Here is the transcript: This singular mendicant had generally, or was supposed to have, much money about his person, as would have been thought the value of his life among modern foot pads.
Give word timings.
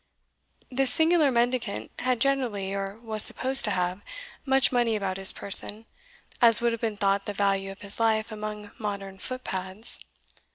This 0.71 0.91
singular 0.91 1.29
mendicant 1.29 1.91
had 1.99 2.19
generally, 2.19 2.73
or 2.73 2.97
was 3.03 3.21
supposed 3.21 3.63
to 3.65 3.69
have, 3.69 4.01
much 4.47 4.71
money 4.71 4.95
about 4.95 5.17
his 5.17 5.31
person, 5.31 5.85
as 6.41 6.59
would 6.59 6.71
have 6.71 6.81
been 6.81 6.97
thought 6.97 7.25
the 7.27 7.33
value 7.33 7.69
of 7.71 7.81
his 7.81 7.99
life 7.99 8.31
among 8.31 8.71
modern 8.79 9.19
foot 9.19 9.43
pads. 9.43 9.99